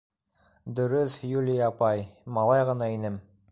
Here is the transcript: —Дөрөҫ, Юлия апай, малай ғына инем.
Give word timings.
—Дөрөҫ, 0.79 1.17
Юлия 1.33 1.69
апай, 1.73 2.01
малай 2.39 2.67
ғына 2.73 2.91
инем. 2.97 3.21